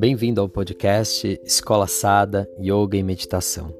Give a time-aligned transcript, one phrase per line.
[0.00, 3.76] Bem-vindo ao podcast Escola Sada Yoga e Meditação.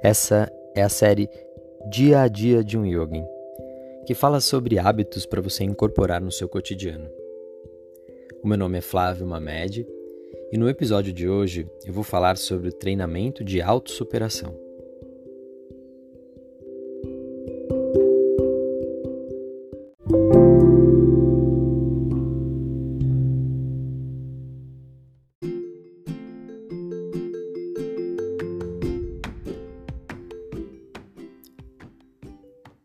[0.00, 1.28] Essa é a série
[1.90, 3.24] Dia a Dia de um Yogin,
[4.06, 7.10] que fala sobre hábitos para você incorporar no seu cotidiano.
[8.44, 9.84] O meu nome é Flávio Mamed
[10.52, 14.63] e no episódio de hoje eu vou falar sobre o treinamento de autossuperação.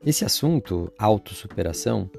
[0.05, 2.09] Esse assunto, autossuperação,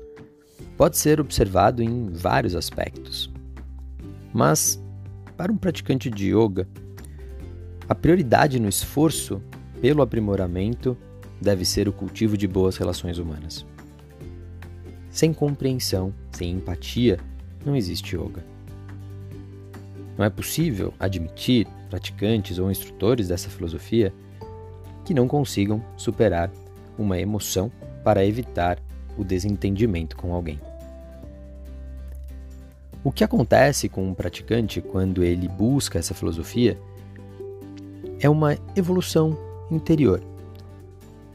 [0.77, 3.33] pode ser observado em vários aspectos.
[4.34, 4.79] Mas,
[5.34, 6.69] para um praticante de yoga,
[7.88, 9.43] a prioridade no esforço
[9.80, 10.95] pelo aprimoramento
[11.41, 13.65] deve ser o cultivo de boas relações humanas.
[15.10, 17.18] Sem compreensão, sem empatia,
[17.65, 18.45] não existe yoga.
[20.18, 24.12] Não é possível admitir praticantes ou instrutores dessa filosofia
[25.02, 26.52] que não consigam superar
[27.02, 27.73] uma emoção
[28.04, 28.79] para evitar
[29.16, 30.60] o desentendimento com alguém.
[33.02, 36.78] O que acontece com um praticante quando ele busca essa filosofia
[38.21, 39.37] é uma evolução
[39.71, 40.23] interior.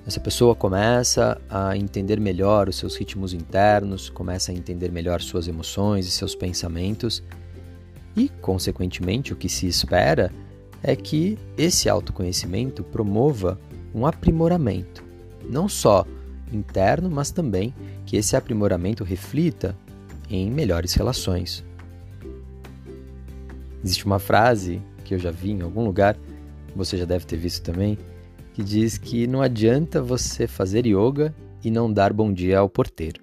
[0.06, 5.48] Essa pessoa começa a entender melhor os seus ritmos internos, começa a entender melhor suas
[5.48, 7.24] emoções e seus pensamentos,
[8.16, 10.32] e, consequentemente, o que se espera
[10.84, 13.60] é que esse autoconhecimento promova
[13.96, 15.05] um aprimoramento
[15.50, 16.06] não só
[16.52, 17.74] interno, mas também
[18.06, 19.76] que esse aprimoramento reflita
[20.30, 21.64] em melhores relações.
[23.84, 26.18] Existe uma frase que eu já vi em algum lugar,
[26.76, 27.98] você já deve ter visto também,
[28.54, 33.22] que diz que não adianta você fazer yoga e não dar bom dia ao porteiro.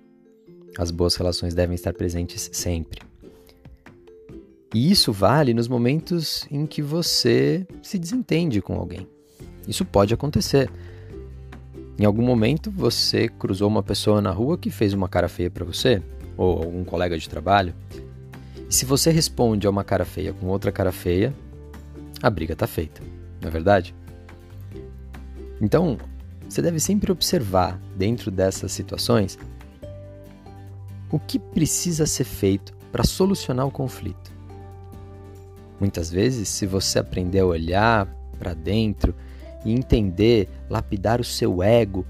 [0.79, 3.03] As boas relações devem estar presentes sempre.
[4.75, 9.07] E isso vale nos momentos em que você se desentende com alguém.
[9.69, 10.71] Isso pode acontecer.
[11.99, 15.65] Em algum momento você cruzou uma pessoa na rua que fez uma cara feia para
[15.65, 16.03] você,
[16.37, 17.75] ou algum colega de trabalho.
[18.69, 21.33] E se você responde a uma cara feia com outra cara feia,
[22.23, 23.03] a briga está feita,
[23.41, 23.95] não é verdade?
[25.61, 25.99] Então,
[26.49, 29.39] você deve sempre observar dentro dessas situações
[31.11, 34.33] o que precisa ser feito para solucionar o conflito.
[35.79, 38.07] Muitas vezes, se você aprender a olhar
[38.39, 39.15] para dentro
[39.65, 42.07] e entender, lapidar o seu ego,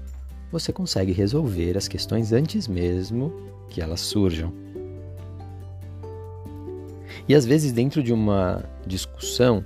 [0.51, 3.33] você consegue resolver as questões antes mesmo
[3.69, 4.53] que elas surjam.
[7.27, 9.65] E às vezes, dentro de uma discussão,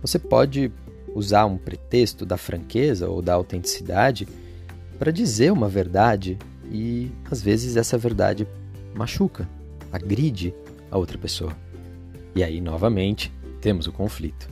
[0.00, 0.70] você pode
[1.14, 4.26] usar um pretexto da franqueza ou da autenticidade
[4.98, 6.38] para dizer uma verdade
[6.70, 8.46] e às vezes essa verdade
[8.94, 9.48] machuca,
[9.92, 10.54] agride
[10.90, 11.56] a outra pessoa.
[12.34, 14.48] E aí, novamente, temos o conflito.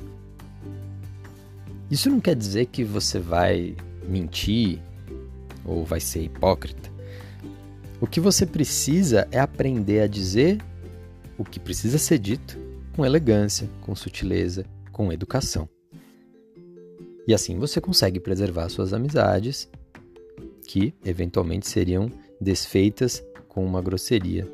[1.92, 3.76] Isso não quer dizer que você vai
[4.08, 4.80] mentir
[5.62, 6.90] ou vai ser hipócrita.
[8.00, 10.58] O que você precisa é aprender a dizer
[11.36, 12.58] o que precisa ser dito
[12.96, 15.68] com elegância, com sutileza, com educação.
[17.28, 19.68] E assim você consegue preservar suas amizades,
[20.66, 22.10] que eventualmente seriam
[22.40, 24.50] desfeitas com uma grosseria.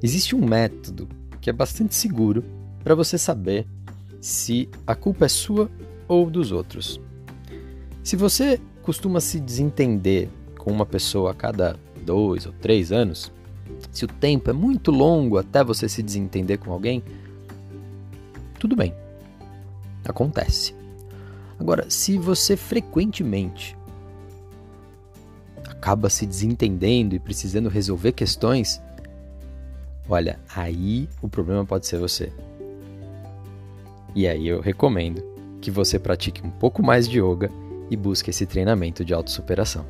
[0.00, 1.08] Existe um método
[1.40, 2.44] que é bastante seguro
[2.84, 3.66] para você saber
[4.20, 5.70] se a culpa é sua
[6.06, 7.00] ou dos outros.
[8.02, 13.30] Se você costuma se desentender com uma pessoa a cada dois ou três anos,
[13.92, 17.02] se o tempo é muito longo até você se desentender com alguém,
[18.58, 18.94] tudo bem,
[20.06, 20.74] acontece.
[21.58, 23.76] Agora, se você frequentemente
[25.68, 28.80] acaba se desentendendo e precisando resolver questões,
[30.08, 32.32] olha, aí o problema pode ser você.
[34.18, 35.22] E aí eu recomendo
[35.60, 37.52] que você pratique um pouco mais de yoga
[37.88, 39.86] e busque esse treinamento de autossuperação.